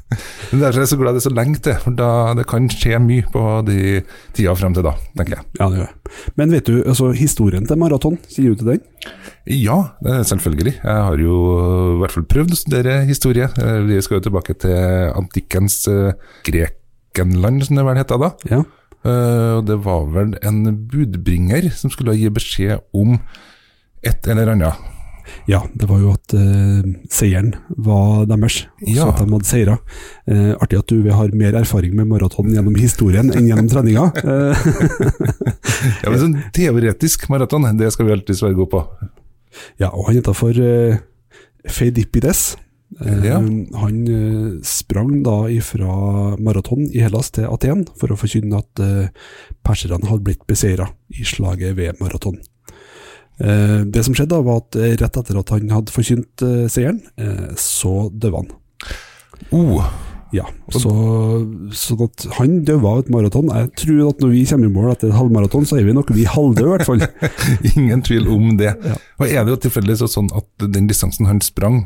men 0.52 0.60
derfor 0.62 0.82
er 0.82 0.84
jeg 0.84 0.92
så 0.92 1.00
glad 1.00 1.16
det 1.16 1.22
er 1.24 1.26
så 1.30 1.34
lenge 1.34 1.62
til, 1.64 1.78
for 1.82 1.96
da, 1.98 2.10
det 2.38 2.44
kan 2.52 2.68
skje 2.70 3.00
mye 3.02 3.24
på 3.34 3.46
de 3.66 3.78
tida 4.36 4.54
frem 4.60 4.76
til 4.76 4.86
da, 4.86 4.92
tenker 5.18 5.38
jeg. 5.40 5.48
Ja, 5.58 5.70
det 5.72 5.80
gjør 5.80 5.88
jeg. 5.88 5.98
Men 6.38 6.52
vet 6.54 6.68
du, 6.68 6.76
altså 6.84 7.10
historien 7.16 7.66
til 7.70 7.80
maraton, 7.82 8.20
sier 8.30 8.52
du 8.52 8.60
til 8.62 8.74
den? 8.74 8.84
Ja, 9.48 9.78
det 10.04 10.20
er 10.20 10.28
selvfølgelig. 10.28 10.76
Jeg 10.84 11.08
har 11.08 11.24
jo 11.24 11.38
i 11.96 11.98
hvert 12.04 12.14
fall 12.18 12.28
prøvd 12.36 12.54
å 12.54 12.60
studere 12.60 13.00
historie. 13.10 13.48
Eh, 13.64 13.80
Vi 13.88 13.98
skal 14.06 14.20
jo 14.20 14.26
tilbake 14.28 14.54
til 14.62 15.16
antikkens 15.18 15.80
eh, 15.90 16.12
Grekenland, 17.16 17.66
som 17.66 17.76
det 17.76 17.84
vel 17.86 17.98
het 18.00 18.08
da. 18.08 18.32
Ja. 18.50 18.62
Uh, 19.02 19.62
det 19.66 19.80
var 19.84 20.06
vel 20.14 20.36
en 20.46 20.64
budbringer 20.88 21.72
som 21.74 21.90
skulle 21.92 22.14
gi 22.16 22.30
beskjed 22.30 22.80
om 22.94 23.16
et 24.06 24.28
eller 24.30 24.52
annet. 24.54 24.74
Ja, 25.48 25.62
det 25.74 25.88
var 25.90 26.00
jo 26.02 26.12
at 26.14 26.34
uh, 26.36 26.84
seieren 27.10 27.54
var 27.78 28.26
deres, 28.30 28.66
også 28.82 28.96
Ja. 28.96 29.08
at 29.10 29.22
de 29.22 29.32
hadde 29.32 29.48
seira. 29.48 29.78
Uh, 30.30 30.54
artig 30.62 30.80
at 30.80 30.88
du 30.92 31.10
har 31.12 31.32
mer 31.34 31.56
erfaring 31.56 31.96
med 31.96 32.08
maraton 32.10 32.52
gjennom 32.54 32.76
historien 32.76 33.32
enn 33.34 33.48
gjennom 33.50 33.70
treninga. 33.72 34.12
Uh, 34.22 34.56
Ja, 36.04 36.12
men 36.12 36.20
sånn 36.22 36.36
Teoretisk 36.54 37.26
maraton, 37.32 37.66
det 37.80 37.90
skal 37.96 38.06
vi 38.06 38.14
alltid 38.14 38.38
være 38.44 38.58
gode 38.60 38.70
på. 38.76 38.82
ja, 39.82 39.90
og 39.90 40.08
han 40.10 40.20
heter 40.20 40.36
for 40.38 40.54
uh, 40.54 41.00
Feidipides. 41.68 42.56
Eh, 43.00 43.26
Ja. 43.26 43.38
Han 43.80 44.00
eh, 44.08 44.60
sprang 44.68 45.22
da 45.24 45.38
fra 45.64 46.36
maraton 46.38 46.90
i 46.92 47.00
Hellas 47.00 47.32
til 47.32 47.48
Aten 47.48 47.86
for 47.98 48.12
å 48.12 48.20
forkynne 48.20 48.60
at 48.60 48.82
uh, 48.84 49.08
perserne 49.64 50.10
hadde 50.10 50.26
blitt 50.28 50.44
beseira 50.50 50.90
i 51.16 51.24
slaget 51.24 51.78
ved 51.80 52.02
maraton. 52.04 52.42
Eh, 53.42 53.82
det 53.88 54.04
som 54.06 54.14
skjedde 54.14 54.36
da 54.36 54.44
var 54.46 54.62
at 54.62 54.76
eh, 54.78 54.94
rett 55.00 55.18
etter 55.18 55.40
at 55.40 55.52
han 55.56 55.72
hadde 55.74 55.94
forkynt 55.96 56.44
eh, 56.46 56.66
seieren, 56.70 57.00
eh, 57.18 57.52
så 57.58 58.10
døde 58.12 58.44
han. 58.44 58.52
Oh, 59.56 59.86
Ja, 60.32 60.46
så, 60.72 60.92
sånn 61.76 62.04
at 62.06 62.24
han 62.38 62.62
døde 62.64 62.88
av 62.88 63.02
et 63.02 63.10
maraton. 63.12 63.50
Jeg 63.52 63.72
tror 63.82 64.14
at 64.14 64.22
når 64.24 64.30
vi 64.32 64.44
kommer 64.48 64.70
i 64.70 64.72
mål 64.72 64.92
etter 64.94 65.10
et 65.10 65.18
halvmaraton, 65.18 65.66
så 65.68 65.76
er 65.76 65.84
vi 65.90 65.96
nok 65.98 66.14
vi 66.16 66.24
halvdøde 66.24 66.70
i 66.70 66.72
hvert 66.72 66.88
fall. 66.88 67.04
ingen 67.74 68.04
tvil 68.06 68.30
om 68.32 68.54
det. 68.62 68.72
Ja. 68.80 68.96
Og 69.20 69.26
er 69.28 69.44
det 69.44 69.56
jo 69.58 69.60
tilfeldigvis 69.66 70.14
sånn 70.14 70.30
at 70.38 70.68
den 70.72 70.88
distansen 70.88 71.28
han 71.28 71.42
sprang, 71.44 71.82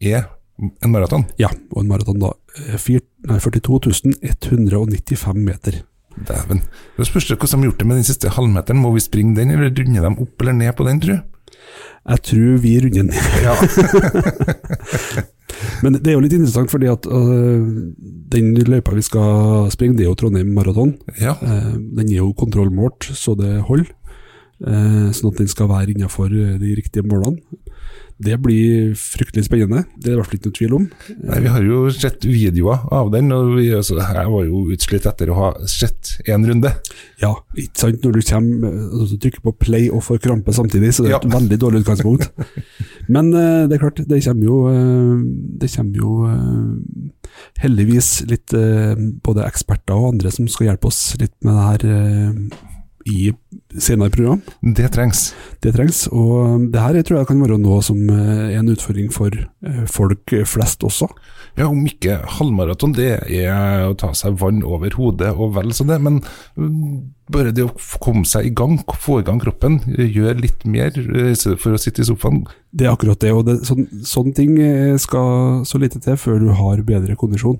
er 0.00 0.30
en 0.60 0.92
maraton? 0.92 1.24
Ja, 1.40 1.48
og 1.72 1.82
en 1.84 1.88
maraton 1.90 2.18
da. 2.22 2.32
eh, 2.66 2.76
fir- 2.78 3.04
nei, 3.26 3.38
42 3.38 4.14
195 4.22 5.34
meter. 5.46 5.80
Dæven. 6.26 6.60
Da 6.98 7.04
spørs 7.06 7.28
det 7.30 7.38
hvordan 7.38 7.60
de 7.60 7.64
har 7.64 7.70
gjort 7.70 7.78
det 7.80 7.86
med 7.88 7.96
den 8.00 8.04
siste 8.08 8.28
halvmeteren. 8.34 8.80
Må 8.82 8.90
vi 8.92 9.00
springe 9.04 9.36
den, 9.38 9.50
eller 9.54 9.70
runde 9.70 10.02
dem 10.04 10.18
opp 10.20 10.42
eller 10.42 10.52
ned 10.58 10.72
på 10.76 10.84
den, 10.88 11.00
tror 11.00 11.20
du? 11.20 11.22
Jeg 12.10 12.22
tror 12.26 12.56
vi 12.64 12.72
runder 12.82 13.04
ned. 13.08 13.20
Ja. 13.44 13.54
Men 15.84 15.96
det 15.98 16.10
er 16.12 16.14
jo 16.16 16.22
litt 16.24 16.34
interessant, 16.36 16.70
fordi 16.72 16.88
at 16.90 17.06
uh, 17.10 17.60
den 18.32 18.52
løypa 18.68 18.94
vi 18.96 19.02
skal 19.04 19.66
springe, 19.72 19.96
det 19.98 20.04
er 20.06 20.10
jo 20.10 20.16
Trondheim 20.18 20.52
Maraton. 20.56 20.94
ja. 21.20 21.34
Uh, 21.40 21.74
den 21.98 22.08
er 22.12 22.20
jo 22.20 22.30
kontrollmålt, 22.38 23.10
så 23.16 23.34
det 23.38 23.58
holder. 23.68 23.90
Uh, 24.60 25.08
sånn 25.16 25.32
at 25.32 25.40
den 25.40 25.48
skal 25.50 25.70
være 25.70 25.94
innenfor 25.94 26.28
de 26.30 26.74
riktige 26.78 27.04
målene. 27.08 27.40
Det 28.20 28.36
blir 28.42 28.90
fryktelig 29.00 29.46
spennende, 29.46 29.86
det 29.96 30.10
er 30.10 30.10
det 30.10 30.12
i 30.12 30.18
hvert 30.18 30.28
fall 30.28 30.38
ikke 30.38 30.50
noe 30.50 30.56
tvil 30.58 30.74
om. 30.76 30.86
Nei, 31.24 31.38
Vi 31.40 31.52
har 31.54 31.62
jo 31.64 31.78
sett 31.94 32.26
videoer 32.28 32.82
av 32.92 33.08
den, 33.14 33.30
og 33.32 33.54
vi, 33.56 33.70
altså, 33.72 33.96
jeg 33.96 34.28
var 34.34 34.44
jo 34.44 34.60
utslitt 34.74 35.06
etter 35.08 35.32
å 35.32 35.38
ha 35.38 35.48
sett 35.70 36.10
én 36.28 36.44
runde. 36.44 36.72
Ja, 37.22 37.32
ikke 37.56 37.80
sant, 37.86 38.04
når 38.04 38.18
du 38.18 38.20
kommer, 38.28 38.74
altså, 39.00 39.16
trykker 39.24 39.44
på 39.46 39.54
play 39.64 39.88
og 39.88 40.04
får 40.04 40.20
krampe 40.26 40.52
samtidig, 40.52 40.92
så 40.92 41.06
det 41.06 41.14
er 41.14 41.16
et 41.16 41.28
Ja. 41.30 41.34
veldig 41.38 41.58
dårlig 41.62 41.80
utgangspunkt. 41.84 42.28
Men 43.14 43.32
uh, 43.34 43.64
det 43.66 43.78
er 43.78 43.84
klart, 43.86 44.02
det 44.06 44.20
kommer 44.24 44.44
jo, 44.44 44.58
uh, 44.68 45.24
det 45.60 45.72
kommer 45.72 45.96
jo 45.96 46.12
uh, 46.28 47.30
heldigvis 47.62 48.10
litt 48.28 48.52
både 49.24 49.46
eksperter 49.46 49.96
og 49.96 50.12
andre 50.14 50.30
som 50.34 50.48
skal 50.50 50.70
hjelpe 50.70 50.90
oss 50.90 51.14
litt 51.20 51.32
med 51.46 51.56
det 51.56 51.64
her 51.70 52.50
i 53.08 53.30
senere 53.78 54.10
program. 54.10 54.40
Det 54.60 54.88
trengs. 54.94 55.30
Det 55.62 55.74
trengs, 55.76 56.06
og 56.08 56.66
det 56.72 56.80
her 56.80 57.02
tror 57.02 57.20
jeg 57.20 57.30
kan 57.30 57.42
være 57.44 57.60
noe 57.60 57.82
som 57.84 58.00
eh, 58.10 58.50
er 58.50 58.58
en 58.62 58.72
utfordring 58.72 59.10
for 59.14 59.34
eh, 59.36 59.84
folk 59.90 60.34
flest 60.48 60.84
også. 60.86 61.10
Ja, 61.58 61.66
om 61.68 61.82
ikke 61.86 62.20
halvmaraton, 62.38 62.94
det 62.96 63.10
er 63.26 63.88
å 63.88 63.96
ta 63.98 64.12
seg 64.16 64.38
vann 64.40 64.62
over 64.64 64.94
hodet 64.96 65.32
og 65.34 65.56
vel 65.58 65.74
så 65.76 65.84
det, 65.88 65.98
men 66.02 66.20
mm, 66.54 67.00
bare 67.30 67.52
det 67.54 67.66
å 67.66 67.98
komme 68.02 68.26
seg 68.28 68.48
i 68.48 68.54
gang, 68.56 68.78
få 68.98 69.20
i 69.20 69.26
gang 69.26 69.40
kroppen, 69.42 69.80
gjøre 69.86 70.38
litt 70.40 70.64
mer 70.66 70.94
eh, 70.96 71.34
for 71.60 71.76
å 71.76 71.80
sitte 71.80 72.04
i 72.04 72.08
sofaen. 72.08 72.42
Det 72.70 72.86
er 72.86 72.92
akkurat 72.92 73.18
det, 73.22 73.32
og 73.34 73.44
det, 73.48 73.56
så, 73.66 73.74
sånne 74.06 74.34
ting 74.36 74.54
eh, 74.62 74.94
skal 75.02 75.62
så 75.66 75.80
lite 75.82 75.98
til 76.02 76.18
før 76.20 76.38
du 76.42 76.50
har 76.54 76.82
bedre 76.86 77.16
kondisjon. 77.18 77.58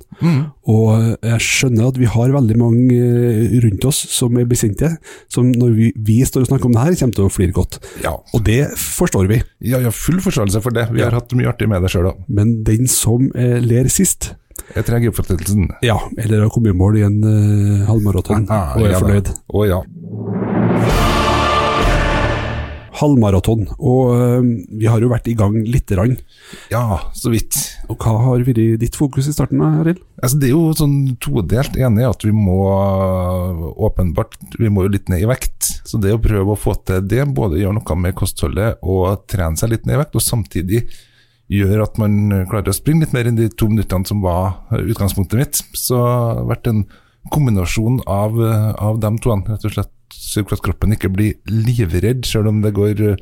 Og 0.71 0.91
eh, 0.95 1.15
jeg 1.33 1.47
skjønner 1.47 1.91
at 1.91 1.99
vi 1.99 2.11
har 2.11 2.35
veldig 2.35 2.59
mange 2.61 2.99
eh, 2.99 3.57
rundt 3.65 3.87
oss 3.91 4.03
som 4.15 4.39
er 4.39 4.49
besinte, 4.51 4.93
som 5.31 5.51
når 5.51 5.75
vi, 5.77 5.91
vi 6.07 6.19
står 6.27 6.45
og 6.47 6.51
snakker 6.51 6.67
om 6.71 6.75
det 6.77 6.85
her, 6.87 6.97
kommer 7.01 7.15
til 7.19 7.27
å 7.29 7.33
flire 7.33 7.53
godt. 7.57 7.79
Ja. 8.05 8.13
Og 8.35 8.45
det 8.47 8.61
forstår 8.81 9.29
vi, 9.31 9.41
ja, 9.71 9.81
ja, 9.85 9.91
full 9.95 10.21
forståelse 10.25 10.63
for 10.65 10.71
det. 10.77 10.89
Vi 10.95 11.03
har 11.05 11.13
hatt 11.17 11.33
mye 11.39 11.49
artig 11.53 11.69
med 11.69 11.83
det 11.85 11.91
sjøl 11.93 12.11
òg. 12.13 12.21
men 12.29 12.63
den 12.67 12.87
som 12.91 13.31
eh, 13.35 13.59
ler 13.61 13.89
sist, 13.93 14.35
Jeg 14.75 14.85
trenger 14.87 15.11
oppfattelsen. 15.11 15.71
ja, 15.83 15.97
eller 16.19 16.43
har 16.45 16.51
kommet 16.55 16.75
i 16.75 16.79
mål 16.79 16.99
i 17.01 17.03
en 17.07 17.17
eh, 17.25 17.87
halvmaraton 17.89 18.47
Ah, 18.51 18.77
og 18.77 18.85
er 18.87 18.93
ja 18.93 19.01
fornøyd. 19.03 19.31
Å 19.51 19.65
ja. 19.67 19.81
Halvmaraton, 22.99 23.69
og 23.79 24.13
eh, 24.17 24.47
vi 24.81 24.89
har 24.91 25.03
jo 25.03 25.11
vært 25.13 25.29
i 25.31 25.37
gang 25.39 25.55
lite 25.63 25.95
grann. 25.95 26.17
Ja, 26.73 26.99
så 27.15 27.31
vidt. 27.33 27.57
Og 27.91 27.99
hva 28.03 28.17
har 28.25 28.43
vært 28.47 28.61
ditt 28.83 28.99
fokus 28.99 29.29
i 29.31 29.35
starten, 29.35 29.63
Arild? 29.63 30.01
Altså, 30.21 30.41
det 30.41 30.49
er 30.51 30.55
jo 30.57 30.73
sånn 30.77 30.97
todelt. 31.23 31.79
Enig 31.79 32.03
i 32.03 32.09
at 32.09 32.27
vi 32.27 32.33
må 32.35 32.59
åpenbart 33.87 34.37
vi 34.59 34.71
må 34.73 34.87
jo 34.87 34.95
litt 34.97 35.11
ned 35.13 35.23
i 35.23 35.31
vekt. 35.31 35.71
Så 35.87 36.01
det 36.03 36.15
å 36.17 36.23
prøve 36.23 36.55
å 36.55 36.59
få 36.59 36.75
til 36.87 37.05
det, 37.07 37.23
både 37.37 37.61
gjøre 37.63 37.79
noe 37.79 38.01
med 38.01 38.17
kostholdet 38.19 38.83
og 38.83 39.23
trene 39.31 39.61
seg 39.61 39.73
litt 39.75 39.87
ned 39.87 39.99
i 39.99 40.03
vekt, 40.03 40.19
og 40.19 40.27
samtidig 40.27 40.85
gjør 41.51 41.83
at 41.83 41.99
man 41.99 42.45
klarer 42.51 42.71
å 42.71 42.77
springe 42.77 43.05
litt 43.05 43.15
mer 43.15 43.27
enn 43.27 43.39
de 43.39 43.49
to 43.51 43.67
minuttene 43.71 44.07
som 44.07 44.23
var 44.23 44.67
eh, 44.71 44.85
utgangspunktet 44.93 45.41
mitt. 45.41 45.63
Så 45.75 45.99
det 45.99 46.11
har 46.11 46.51
vært 46.51 46.71
en 46.71 46.85
kombinasjon 47.29 48.01
av, 48.09 48.41
eh, 48.41 48.71
av 48.81 49.01
de 49.01 49.13
to, 49.21 49.37
rett 49.37 49.69
og 49.69 49.77
slett 49.77 49.93
sørge 50.11 50.49
for 50.49 50.59
at 50.59 50.65
kroppen 50.65 50.97
ikke 50.97 51.13
blir 51.13 51.37
livredd, 51.47 52.25
selv 52.27 52.51
om 52.51 52.63
det 52.65 52.75
går 52.75 53.01
eh, 53.05 53.21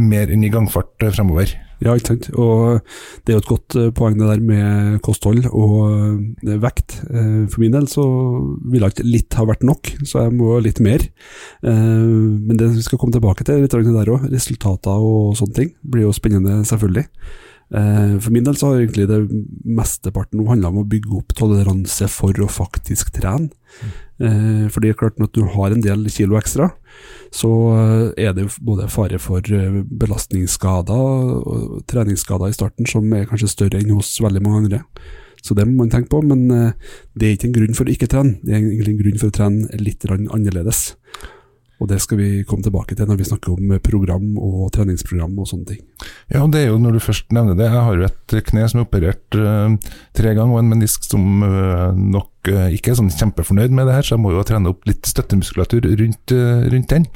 mer 0.00 0.30
enn 0.30 0.44
i 0.44 0.50
gangfart 0.52 1.02
eh, 1.02 1.12
fremover. 1.14 1.52
Ja, 1.80 1.94
ikke 1.96 2.12
sant. 2.12 2.26
Og 2.36 2.82
det 3.24 3.32
er 3.32 3.38
jo 3.38 3.40
et 3.40 3.48
godt 3.48 3.76
poeng 3.96 4.18
det 4.18 4.26
der 4.28 4.42
med 4.44 4.98
kosthold 5.00 5.46
og 5.48 6.42
vekt. 6.44 6.98
For 7.08 7.56
min 7.62 7.72
del 7.72 7.86
så 7.88 8.04
ville 8.68 8.90
ikke 8.92 9.06
litt 9.06 9.38
ha 9.38 9.46
vært 9.48 9.64
nok, 9.64 9.88
så 10.04 10.26
jeg 10.26 10.34
må 10.36 10.58
litt 10.60 10.76
mer. 10.84 11.06
Men 11.64 12.52
det 12.60 12.68
vi 12.74 12.84
skal 12.84 13.00
komme 13.00 13.16
tilbake 13.16 13.48
til, 13.48 13.64
litt 13.64 13.72
der 13.72 14.12
òg. 14.12 14.28
Resultater 14.28 14.92
og 14.92 15.32
sånne 15.40 15.56
ting 15.56 15.72
blir 15.80 16.04
jo 16.04 16.12
spennende, 16.12 16.58
selvfølgelig. 16.68 17.06
Eh, 17.70 18.18
For 18.18 18.34
min 18.34 18.44
del 18.44 18.56
så 18.58 18.70
har 18.70 18.80
egentlig 18.80 19.06
det 19.08 19.20
mesteparten 19.64 20.42
handla 20.48 20.72
om 20.72 20.80
å 20.82 20.88
bygge 20.90 21.14
opp 21.20 21.34
toleranse 21.38 22.08
for 22.10 22.34
å 22.42 22.48
faktisk 22.50 23.12
trene. 23.14 23.50
Eh, 24.20 24.66
For 24.68 24.82
det 24.82 24.90
er 24.90 24.98
klart 24.98 25.20
når 25.22 25.30
du 25.32 25.44
har 25.54 25.70
en 25.70 25.84
del 25.84 26.08
kilo 26.10 26.38
ekstra, 26.40 26.72
så 27.30 27.50
eh, 27.78 28.26
er 28.26 28.34
det 28.34 28.48
både 28.60 28.90
fare 28.90 29.22
for 29.22 29.40
belastningsskader 29.40 31.06
og 31.46 31.80
treningsskader 31.90 32.50
i 32.50 32.58
starten 32.58 32.90
som 32.90 33.06
er 33.14 33.28
kanskje 33.30 33.54
større 33.54 33.80
enn 33.80 33.94
hos 33.94 34.16
veldig 34.20 34.42
mange 34.42 34.64
andre. 34.64 34.84
Så 35.40 35.54
det 35.56 35.64
må 35.64 35.84
man 35.84 35.92
tenke 35.92 36.10
på, 36.12 36.18
men 36.20 36.50
det 37.16 37.24
er 37.24 37.32
ikke 37.32 37.48
en 37.48 37.54
grunn 37.54 37.76
for 37.78 37.88
å 37.88 37.92
ikke 37.94 38.10
trene, 38.12 38.34
det 38.44 38.52
er 38.52 38.60
egentlig 38.60 38.92
en 38.92 38.98
grunn 38.98 39.20
for 39.22 39.30
å 39.30 39.36
trene 39.38 39.78
litt 39.80 40.04
annerledes. 40.04 40.80
Og 41.80 41.88
det 41.88 42.00
skal 42.04 42.20
vi 42.20 42.28
komme 42.48 42.64
tilbake 42.64 42.96
til 42.96 43.08
når 43.08 43.18
vi 43.20 43.26
snakker 43.28 43.54
om 43.54 43.72
program 43.84 44.34
og 44.36 44.68
treningsprogram 44.74 45.38
og 45.40 45.48
sånne 45.48 45.72
ting. 45.72 45.80
Ja, 46.28 46.44
det 46.44 46.60
er 46.60 46.68
jo 46.68 46.80
når 46.82 46.98
du 46.98 47.02
først 47.02 47.32
nevner 47.32 47.56
det. 47.56 47.70
Jeg 47.70 47.86
har 47.86 47.96
jo 47.96 48.08
et 48.10 48.36
kne 48.50 48.66
som 48.68 48.82
er 48.82 48.86
operert 48.86 49.40
uh, 49.40 49.72
tre 50.16 50.34
ganger, 50.36 50.52
og 50.52 50.60
en 50.60 50.72
menisk 50.74 51.08
som 51.08 51.42
uh, 51.44 51.88
nok 51.96 52.52
uh, 52.52 52.68
ikke 52.76 52.92
er 52.92 53.00
sånn 53.00 53.12
kjempefornøyd 53.14 53.72
med 53.72 53.88
det 53.88 53.96
her, 53.96 54.06
så 54.06 54.18
jeg 54.18 54.24
må 54.26 54.34
jo 54.34 54.44
trene 54.46 54.72
opp 54.74 54.84
litt 54.88 55.08
støttemuskulatur 55.08 55.88
rundt, 55.88 56.36
rundt 56.74 56.92
den. 56.92 57.08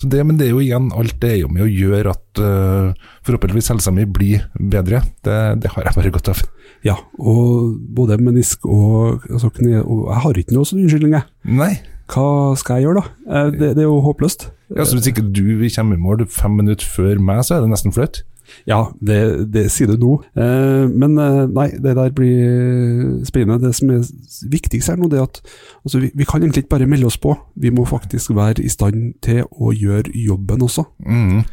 Så 0.00 0.08
det, 0.08 0.22
men 0.24 0.38
det 0.40 0.46
er 0.46 0.54
jo 0.54 0.62
igjen, 0.64 0.88
alt 0.96 1.18
det 1.20 1.34
er 1.34 1.40
jo 1.42 1.50
med 1.52 1.66
å 1.66 1.68
gjøre 1.68 2.14
at 2.14 2.40
uh, 2.40 3.08
forhåpentligvis 3.26 3.68
helsa 3.72 3.92
mi 3.92 4.06
blir 4.08 4.46
bedre. 4.56 5.02
Det, 5.24 5.36
det 5.60 5.72
har 5.74 5.84
jeg 5.84 5.96
bare 5.98 6.12
godt 6.14 6.30
av. 6.32 6.40
Ja, 6.86 6.96
og 7.20 7.74
både 7.96 8.16
menisk 8.20 8.64
og, 8.64 9.26
altså 9.28 9.50
kne, 9.52 9.82
og 9.82 10.06
Jeg 10.08 10.22
har 10.24 10.40
ikke 10.40 10.56
noe 10.56 10.68
sånn 10.68 10.80
unnskyldning, 10.86 11.18
jeg. 11.18 11.28
Nei. 11.52 11.74
Hva 12.10 12.56
skal 12.58 12.80
jeg 12.80 12.88
gjøre, 12.88 13.02
da? 13.02 13.36
Eh, 13.36 13.50
Det, 13.54 13.74
det 13.76 13.84
er 13.84 13.88
jo 13.88 14.00
håpløst. 14.02 14.50
Ja, 14.76 14.84
så 14.84 14.96
Hvis 14.98 15.10
ikke 15.10 15.26
du 15.30 15.68
kommer 15.74 15.96
i 15.96 16.00
mål 16.00 16.26
fem 16.30 16.58
minutter 16.58 16.86
før 16.86 17.18
meg, 17.22 17.44
så 17.46 17.56
er 17.56 17.64
det 17.64 17.70
nesten 17.72 17.94
flaut. 17.94 18.22
Ja, 18.66 18.80
det, 18.98 19.18
det 19.54 19.68
sier 19.70 19.92
du 19.92 19.96
nå. 20.00 20.12
Eh, 20.34 20.86
men 20.90 21.16
eh, 21.22 21.46
nei, 21.54 21.68
det 21.78 21.94
der 21.96 22.10
blir 22.14 23.24
spennende. 23.26 23.60
Det 23.62 23.74
som 23.78 23.92
er 23.94 24.02
viktigst 24.50 24.90
her 24.90 24.98
nå, 24.98 25.08
det 25.10 25.20
er 25.20 25.28
at 25.28 25.40
altså, 25.84 26.00
vi, 26.02 26.10
vi 26.14 26.26
kan 26.28 26.42
egentlig 26.42 26.64
ikke 26.64 26.74
bare 26.76 26.90
melde 26.90 27.06
oss 27.06 27.18
på. 27.20 27.36
Vi 27.54 27.70
må 27.74 27.86
faktisk 27.88 28.34
være 28.34 28.64
i 28.64 28.68
stand 28.72 29.14
til 29.22 29.44
å 29.50 29.70
gjøre 29.74 30.10
jobben 30.14 30.66
også. 30.66 30.86
Mm. 31.06 31.44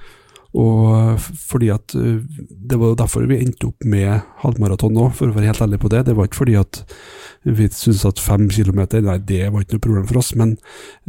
Og 0.56 1.20
fordi 1.20 1.70
at 1.74 1.92
Det 1.92 2.78
var 2.80 2.96
derfor 2.96 3.26
vi 3.28 3.40
endte 3.42 3.68
opp 3.68 3.84
med 3.86 4.22
halvmaraton 4.44 4.94
nå, 4.96 5.10
for 5.16 5.30
å 5.30 5.36
være 5.36 5.52
helt 5.52 5.62
ærlig 5.62 5.80
på 5.82 5.92
det. 5.92 6.06
Det 6.08 6.16
var 6.16 6.28
ikke 6.28 6.42
fordi 6.42 6.56
at 6.60 6.82
vi 7.48 7.68
syntes 7.72 8.06
at 8.08 8.20
fem 8.20 8.48
kilometer, 8.52 9.02
nei, 9.04 9.18
det 9.24 9.48
var 9.54 9.64
ikke 9.64 9.78
noe 9.78 9.86
problem 9.86 10.08
for 10.10 10.20
oss. 10.22 10.34
Men 10.40 10.58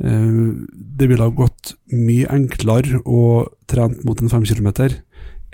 eh, 0.03 0.67
det 0.69 1.09
ville 1.11 1.25
ha 1.25 1.35
gått 1.35 1.75
mye 1.95 2.29
enklere 2.35 3.03
å 3.05 3.49
trene 3.71 3.99
mot 4.07 4.21
en 4.23 4.33
fem 4.33 4.47
kilometer 4.49 5.01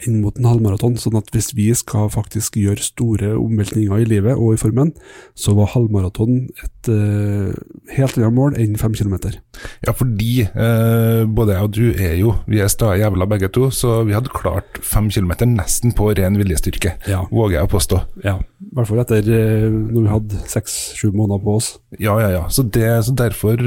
enn 0.03 0.21
mot 0.23 0.37
en 0.39 0.49
halvmaraton. 0.49 0.97
Sånn 1.01 1.19
at 1.19 1.31
hvis 1.35 1.53
vi 1.57 1.69
skal 1.77 2.11
faktisk 2.13 2.59
gjøre 2.59 2.85
store 2.85 3.33
omveltninger 3.39 4.03
i 4.03 4.09
livet 4.09 4.35
og 4.35 4.57
i 4.57 4.61
formen, 4.61 4.93
så 5.39 5.55
var 5.57 5.73
halvmaraton 5.75 6.49
et 6.65 6.91
uh, 6.91 7.55
helt 7.95 8.19
annet 8.19 8.37
mål 8.37 8.59
enn 8.61 8.79
fem 8.81 8.97
kilometer. 8.97 9.39
Ja, 9.87 9.95
fordi 9.97 10.47
uh, 10.51 11.25
både 11.31 11.57
jeg 11.57 11.69
og 11.69 11.75
du 11.75 11.85
er 11.93 12.17
jo 12.19 12.33
Vi 12.51 12.59
er 12.61 12.71
sta 12.73 12.93
jævla 12.99 13.27
begge 13.31 13.49
to, 13.55 13.69
så 13.75 14.03
vi 14.07 14.17
hadde 14.17 14.33
klart 14.35 14.81
fem 14.83 15.09
kilometer 15.13 15.49
nesten 15.51 15.95
på 15.97 16.11
ren 16.19 16.39
viljestyrke. 16.41 16.97
Ja. 17.11 17.25
Våger 17.31 17.61
jeg 17.61 17.69
å 17.69 17.73
påstå. 17.73 18.01
Ja, 18.27 18.39
i 18.43 18.73
hvert 18.75 18.91
fall 18.91 19.05
etter 19.05 19.31
uh, 19.31 19.69
når 19.71 20.01
vi 20.01 20.15
hadde 20.15 20.43
seks-sju 20.51 21.13
måneder 21.13 21.43
på 21.45 21.59
oss. 21.61 21.71
Ja, 21.99 22.19
ja, 22.23 22.33
ja. 22.35 22.45
Så, 22.51 22.67
det, 22.75 22.89
så 23.07 23.15
derfor 23.17 23.61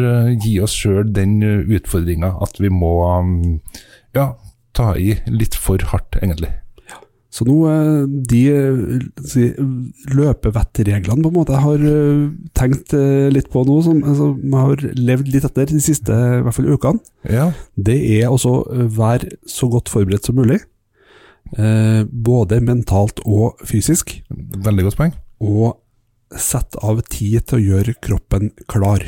gi 0.43 0.57
oss 0.63 0.75
sjøl 0.75 1.07
den 1.15 1.39
utfordringa 1.43 2.33
at 2.43 2.59
vi 2.59 2.69
må 2.73 2.91
um, 3.07 3.37
ja, 4.15 4.33
ta 4.77 4.93
i 4.99 5.17
litt 5.31 5.57
for 5.57 5.81
hardt, 5.91 6.19
egentlig. 6.21 6.53
Så 7.37 7.45
nå, 7.45 7.57
eh, 7.69 8.05
de 8.31 8.41
si, 9.27 9.49
løpevettreglene 10.15 11.21
på 11.21 11.29
en 11.29 11.35
måte 11.35 11.53
jeg 11.53 11.65
har 11.65 11.83
eh, 11.91 12.23
tenkt 12.57 12.95
eh, 12.97 13.27
litt 13.33 13.49
på 13.53 13.61
nå, 13.67 13.75
som 13.85 13.99
altså, 13.99 14.29
jeg 14.39 14.63
har 14.69 14.85
levd 15.11 15.29
litt 15.35 15.45
etter 15.45 15.69
de 15.69 15.81
siste 15.83 16.15
i 16.15 16.39
hvert 16.45 16.55
fall 16.55 16.71
ukene, 16.71 17.03
Ja, 17.27 17.51
det 17.75 17.99
er 18.15 18.31
også 18.31 18.61
være 18.95 19.35
så 19.49 19.69
godt 19.69 19.91
forberedt 19.91 20.29
som 20.29 20.39
mulig. 20.39 20.61
Eh, 21.55 22.03
både 22.07 22.61
mentalt 22.63 23.21
og 23.25 23.61
fysisk. 23.67 24.17
veldig 24.31 24.87
godt 24.87 24.99
poeng. 24.99 25.13
Og 25.43 25.77
sette 26.35 26.79
av 26.83 26.99
tid 27.07 27.45
til 27.47 27.59
å 27.59 27.65
gjøre 27.65 27.99
kroppen 28.03 28.51
klar. 28.67 29.03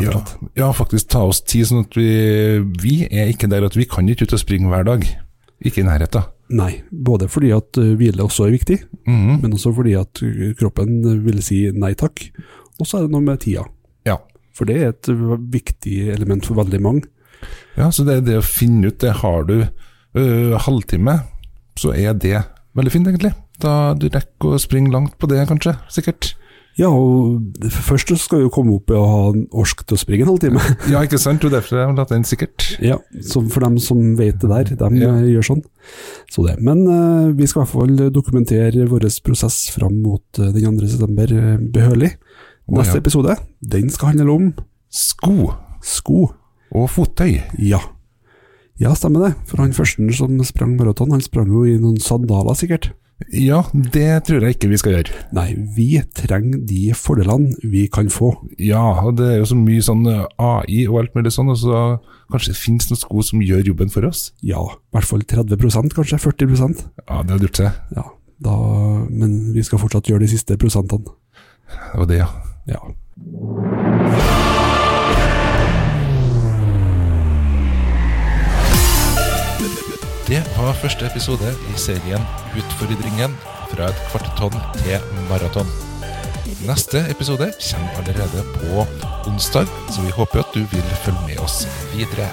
Ja, 0.00 0.18
ja, 0.56 0.70
faktisk 0.72 1.08
ta 1.08 1.22
oss 1.28 1.40
tid, 1.42 1.66
sånn 1.68 1.84
at 1.86 1.96
vi, 1.96 2.08
vi 2.82 2.94
er 3.10 3.30
ikke 3.32 3.48
der 3.50 3.64
at 3.66 3.76
vi 3.78 3.84
kan 3.88 4.08
ikke 4.08 4.26
ut 4.28 4.34
og 4.36 4.42
springe 4.42 4.68
hver 4.70 4.84
dag. 4.86 5.06
Ikke 5.64 5.80
i 5.82 5.86
nærheten. 5.86 6.24
Nei, 6.52 6.82
både 6.92 7.28
fordi 7.32 7.52
at 7.56 7.78
eh, 7.80 7.94
hvile 7.96 8.24
også 8.26 8.46
er 8.48 8.56
viktig, 8.56 8.80
Mhm. 9.06 9.38
men 9.42 9.52
også 9.56 9.72
fordi 9.74 9.94
at 9.98 10.20
eh, 10.22 10.52
kroppen 10.58 11.00
vil 11.24 11.40
si 11.42 11.70
nei 11.72 11.94
takk. 11.94 12.26
Og 12.80 12.86
så 12.86 12.98
er 12.98 13.06
det 13.06 13.12
noe 13.14 13.22
med 13.24 13.40
tida. 13.40 13.64
Ja. 14.04 14.18
For 14.52 14.66
det 14.68 14.76
er 14.82 14.88
et 14.92 15.08
viktig 15.52 16.08
element 16.12 16.44
for 16.46 16.54
veldig 16.58 16.80
mange. 16.82 17.02
ja, 17.76 17.88
så 17.90 18.04
det 18.04 18.16
er 18.16 18.20
det 18.26 18.36
å 18.38 18.44
finne 18.44 18.88
ut 18.92 18.98
det. 19.00 19.14
Har 19.22 19.44
du 19.48 19.62
øh, 20.14 20.58
halvtime, 20.60 21.22
så 21.78 21.94
er 21.96 22.12
det 22.14 22.42
veldig 22.76 22.92
fint, 22.92 23.06
egentlig. 23.08 23.32
Da 23.62 23.94
du 23.94 24.08
rekker 24.08 24.56
å 24.56 24.60
springe 24.60 24.90
langt 24.92 25.16
på 25.18 25.28
det, 25.30 25.46
kanskje. 25.48 25.76
Sikkert. 25.88 26.34
Ja, 26.78 26.88
og 26.88 27.42
først 27.84 28.08
skal 28.22 28.40
vi 28.40 28.46
jo 28.46 28.52
komme 28.52 28.78
opp 28.78 28.90
og 28.94 29.02
ha 29.04 29.18
en 29.34 29.42
orsk 29.60 29.82
til 29.84 29.98
å 29.98 30.00
springe 30.00 30.24
en 30.24 30.30
halvtime. 30.32 30.62
Ja, 30.92 31.02
ikke 31.04 31.20
sant? 31.20 31.44
Og 31.44 31.52
derfor 31.52 31.76
har 31.76 31.90
jeg 31.90 31.98
latt 31.98 32.14
den 32.14 32.24
sikkert. 32.28 32.64
Ja, 32.90 32.96
så 33.20 33.42
for 33.52 33.66
dem 33.66 33.76
som 33.82 34.14
vet 34.16 34.40
det 34.40 34.48
der, 34.48 34.72
de 34.80 35.02
Ja. 35.02 35.10
eh, 35.18 35.28
gjør 35.34 35.48
sånn. 35.50 35.62
Så 36.32 36.46
det. 36.46 36.56
Men 36.64 36.84
uh, 36.88 37.32
vi 37.36 37.48
skal 37.50 37.62
i 37.62 37.64
hvert 37.66 37.74
fall 37.74 38.12
dokumentere 38.14 38.86
vår 38.88 39.08
prosess 39.26 39.66
fram 39.74 40.00
mot 40.04 40.24
uh, 40.40 40.48
den 40.54 40.78
2. 40.80 40.88
september 40.94 41.34
eh, 41.36 41.58
behørig. 41.60 42.14
Neste 42.72 42.78
Neste 42.78 42.96
ja. 42.96 43.02
episode, 43.02 43.36
den 43.74 43.90
skal 43.92 44.12
handle 44.14 44.32
om 44.32 44.52
Sko 44.92 45.52
sko. 45.82 46.30
og 46.72 46.88
fottøy. 46.94 47.40
Ja. 47.58 47.80
Ja, 48.80 48.94
stemmer 48.96 49.26
det. 49.26 49.34
For 49.50 49.60
han 49.60 49.74
første 49.76 50.04
som 50.16 50.38
sprang 50.46 50.76
maraton, 50.78 51.12
han 51.12 51.20
sprang 51.24 51.50
jo 51.52 51.66
i 51.68 51.76
noen 51.80 52.00
sandaler 52.00 52.56
sikkert. 52.56 52.92
Ja, 53.30 53.62
det 53.72 54.24
tror 54.26 54.44
jeg 54.44 54.56
ikke 54.56 54.70
vi 54.72 54.78
skal 54.80 54.96
gjøre. 54.96 55.20
Nei, 55.36 55.48
vi 55.76 55.88
trenger 56.16 56.62
de 56.68 56.94
fordelene 56.96 57.54
vi 57.62 57.86
kan 57.92 58.10
få. 58.12 58.32
Ja, 58.60 58.82
og 59.04 59.18
det 59.20 59.28
er 59.28 59.38
jo 59.42 59.50
så 59.52 59.58
mye 59.58 59.84
sånn 59.84 60.06
eh, 60.10 60.24
AI 60.42 60.84
og 60.88 61.02
alt 61.02 61.18
mulig 61.18 61.34
sånn, 61.34 61.52
og 61.52 61.60
så 61.60 61.82
kanskje 62.32 62.54
det 62.54 62.60
finnes 62.60 62.88
noen 62.90 63.02
sko 63.02 63.26
som 63.26 63.44
gjør 63.44 63.72
jobben 63.72 63.92
for 63.92 64.08
oss? 64.08 64.30
Ja, 64.46 64.62
i 64.64 64.96
hvert 64.96 65.08
fall 65.08 65.24
30 65.28 65.94
kanskje 65.96 66.20
40% 66.22 66.84
Ja, 67.06 67.22
det 67.22 67.36
hadde 67.36 67.46
gjort 67.48 67.62
seg. 67.62 67.80
Ja, 67.98 68.08
da, 68.42 68.56
men 69.10 69.38
vi 69.56 69.64
skal 69.66 69.82
fortsatt 69.82 70.10
gjøre 70.10 70.24
de 70.26 70.32
siste 70.32 70.58
prosentene. 70.60 71.16
Det 71.72 72.02
var 72.02 72.10
det, 72.10 72.20
ja. 72.24 72.30
Ja. 72.68 72.82
Det 80.32 80.40
var 80.56 80.72
første 80.72 81.04
episode 81.04 81.50
i 81.68 81.74
serien 81.76 82.22
Utfordringen 82.56 83.34
fra 83.68 83.90
et 83.90 83.98
kvartetonn 84.08 84.54
til 84.78 85.02
maraton. 85.28 85.68
Neste 86.64 87.02
episode 87.12 87.50
kommer 87.58 87.98
allerede 88.00 88.46
på 88.54 88.86
onsdag, 89.28 89.68
så 89.92 90.06
vi 90.06 90.14
håper 90.16 90.40
at 90.40 90.56
du 90.56 90.64
vil 90.72 90.96
følge 91.04 91.26
med 91.26 91.44
oss 91.44 91.66
videre. 91.92 92.30